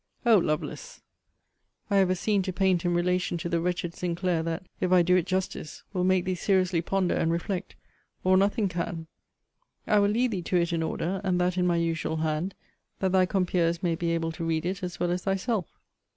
O 0.25 0.39
Lovelace! 0.39 0.99
I 1.91 1.97
have 1.97 2.09
a 2.09 2.15
scene 2.15 2.41
to 2.41 2.51
paint 2.51 2.83
in 2.85 2.95
relation 2.95 3.37
to 3.37 3.47
the 3.47 3.59
wretched 3.61 3.93
Sinclair, 3.93 4.41
that, 4.41 4.63
if 4.79 4.91
I 4.91 5.03
do 5.03 5.15
it 5.15 5.27
justice, 5.27 5.83
will 5.93 6.03
make 6.03 6.25
thee 6.25 6.33
seriously 6.33 6.81
ponder 6.81 7.13
and 7.13 7.31
reflect, 7.31 7.75
or 8.23 8.35
nothing 8.35 8.67
can. 8.67 9.05
I 9.85 9.99
will 9.99 10.09
lead 10.09 10.31
thee 10.31 10.41
to 10.41 10.57
it 10.57 10.73
in 10.73 10.81
order; 10.81 11.21
and 11.23 11.39
that 11.39 11.55
in 11.55 11.67
my 11.67 11.77
usual 11.77 12.17
hand, 12.17 12.55
that 12.97 13.11
thy 13.11 13.27
compeers 13.27 13.83
may 13.83 13.93
be 13.93 14.09
able 14.09 14.31
to 14.31 14.43
read 14.43 14.65
it 14.65 14.81
as 14.81 14.99
well 14.99 15.11
as 15.11 15.21
thyself. 15.23 15.67